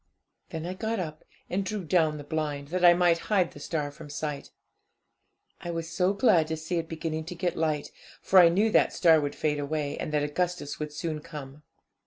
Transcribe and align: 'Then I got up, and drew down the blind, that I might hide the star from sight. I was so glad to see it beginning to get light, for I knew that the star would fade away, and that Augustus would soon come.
'Then 0.49 0.65
I 0.65 0.73
got 0.73 0.99
up, 0.99 1.23
and 1.47 1.63
drew 1.63 1.83
down 1.85 2.17
the 2.17 2.23
blind, 2.23 2.69
that 2.69 2.83
I 2.83 2.95
might 2.95 3.19
hide 3.29 3.51
the 3.51 3.59
star 3.59 3.91
from 3.91 4.09
sight. 4.09 4.49
I 5.59 5.69
was 5.69 5.91
so 5.91 6.11
glad 6.11 6.47
to 6.47 6.57
see 6.57 6.77
it 6.79 6.89
beginning 6.89 7.25
to 7.25 7.35
get 7.35 7.55
light, 7.55 7.91
for 8.19 8.39
I 8.39 8.49
knew 8.49 8.71
that 8.71 8.89
the 8.89 8.95
star 8.97 9.21
would 9.21 9.35
fade 9.35 9.59
away, 9.59 9.99
and 9.99 10.11
that 10.11 10.23
Augustus 10.23 10.79
would 10.79 10.91
soon 10.91 11.19
come. 11.19 11.61